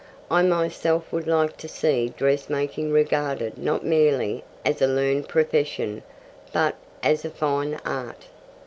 I 0.31 0.41
myself 0.41 1.13
would 1.13 1.27
like 1.27 1.57
to 1.57 1.67
see 1.67 2.09
dressmaking 2.17 2.91
regarded 2.91 3.59
not 3.59 3.85
merely 3.85 4.43
as 4.65 4.81
a 4.81 4.87
learned 4.87 5.27
profession, 5.27 6.01
but 6.51 6.73
as 7.03 7.23
a 7.23 7.29
fine 7.29 7.79
art. 7.85 8.25